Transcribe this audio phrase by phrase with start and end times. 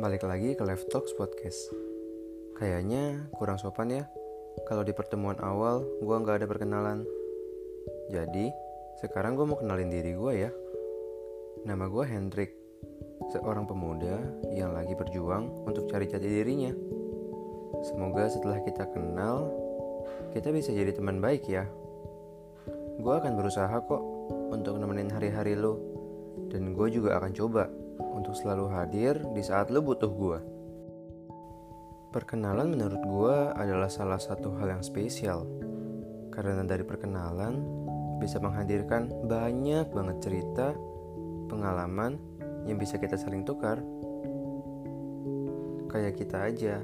[0.00, 1.68] balik lagi ke Live Talks Podcast.
[2.56, 4.08] Kayaknya kurang sopan ya,
[4.64, 7.04] kalau di pertemuan awal gue nggak ada perkenalan.
[8.08, 8.48] Jadi,
[9.04, 10.50] sekarang gue mau kenalin diri gue ya.
[11.68, 12.56] Nama gue Hendrik,
[13.36, 14.16] seorang pemuda
[14.56, 16.72] yang lagi berjuang untuk cari jati dirinya.
[17.84, 19.52] Semoga setelah kita kenal,
[20.32, 21.68] kita bisa jadi teman baik ya.
[22.96, 24.00] Gue akan berusaha kok
[24.56, 25.76] untuk nemenin hari-hari lo,
[26.48, 27.68] dan gue juga akan coba
[28.00, 30.38] untuk selalu hadir di saat lo butuh gue.
[32.12, 35.44] Perkenalan menurut gue adalah salah satu hal yang spesial,
[36.32, 37.60] karena dari perkenalan
[38.16, 40.72] bisa menghadirkan banyak banget cerita,
[41.52, 42.16] pengalaman
[42.64, 43.84] yang bisa kita saling tukar.
[45.92, 46.74] Kayak kita aja,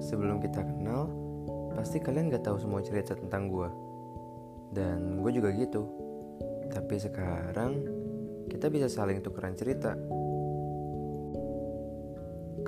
[0.00, 1.08] sebelum kita kenal,
[1.72, 3.68] pasti kalian gak tahu semua cerita tentang gue.
[4.72, 5.88] Dan gue juga gitu.
[6.68, 7.72] Tapi sekarang
[8.52, 9.96] kita bisa saling tukeran cerita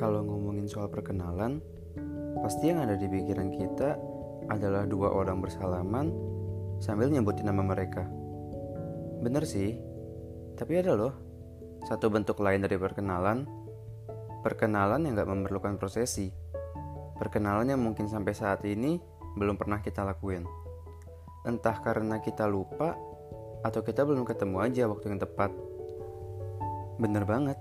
[0.00, 1.60] kalau ngomongin soal perkenalan,
[2.40, 4.00] pasti yang ada di pikiran kita
[4.48, 6.08] adalah dua orang bersalaman
[6.80, 8.08] sambil nyebutin nama mereka.
[9.20, 9.76] Bener sih,
[10.56, 11.12] tapi ada loh
[11.84, 13.44] satu bentuk lain dari perkenalan.
[14.40, 16.32] Perkenalan yang gak memerlukan prosesi.
[17.20, 18.96] Perkenalan yang mungkin sampai saat ini
[19.36, 20.48] belum pernah kita lakuin.
[21.44, 22.96] Entah karena kita lupa
[23.60, 25.52] atau kita belum ketemu aja waktu yang tepat.
[26.96, 27.60] Bener banget,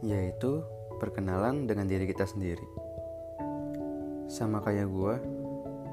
[0.00, 0.64] yaitu
[1.04, 2.64] perkenalan dengan diri kita sendiri.
[4.24, 5.14] Sama kayak gue,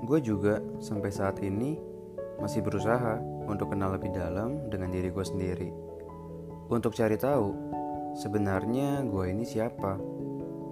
[0.07, 1.75] gue juga sampai saat ini
[2.39, 5.69] masih berusaha untuk kenal lebih dalam dengan diri gue sendiri.
[6.71, 7.51] Untuk cari tahu
[8.15, 9.99] sebenarnya gue ini siapa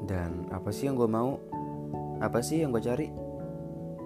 [0.07, 1.35] dan apa sih yang gue mau,
[2.23, 3.11] apa sih yang gue cari.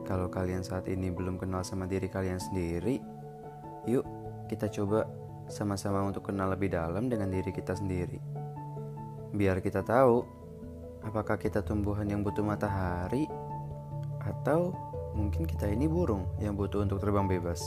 [0.03, 2.97] Kalau kalian saat ini belum kenal sama diri kalian sendiri,
[3.85, 4.03] yuk
[4.49, 5.05] kita coba
[5.45, 8.42] sama-sama untuk kenal lebih dalam dengan diri kita sendiri
[9.33, 10.23] biar kita tahu
[11.03, 13.27] apakah kita tumbuhan yang butuh matahari
[14.23, 14.71] atau
[15.17, 17.59] mungkin kita ini burung yang butuh untuk terbang bebas.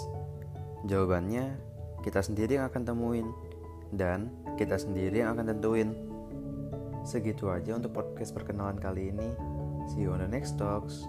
[0.86, 1.58] Jawabannya
[2.06, 3.28] kita sendiri yang akan temuin
[3.90, 5.90] dan kita sendiri yang akan tentuin.
[7.06, 9.30] Segitu aja untuk podcast perkenalan kali ini.
[9.94, 11.06] See you on the next talks.